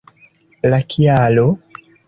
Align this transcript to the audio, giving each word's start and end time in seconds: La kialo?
La 0.71 0.81
kialo? 0.95 1.47